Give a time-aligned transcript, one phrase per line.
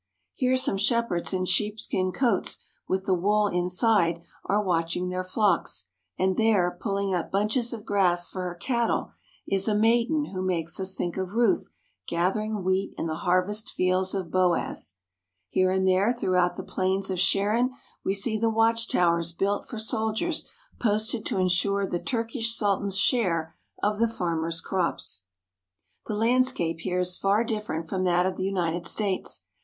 [0.33, 5.85] Here some shepherds in sheep skin coats, with the wool inside, are watching their flocks,
[6.17, 9.11] and there, pulling up bunches of grass for her cattle,
[9.47, 11.69] is a maiden who makes us think of Ruth
[12.07, 14.95] gathering wheat in the harvest fields of Boaz.
[15.49, 17.69] Here and there throughout the plains of Sharon
[18.03, 20.49] we see the watch towers built for soldiers
[20.81, 25.21] posted to en sure the Turkish Sultan's share of the farmers' crops.
[26.07, 29.41] The landscape here is far different from that of the United States.